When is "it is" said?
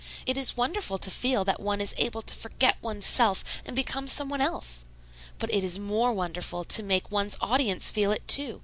0.25-0.57, 5.53-5.77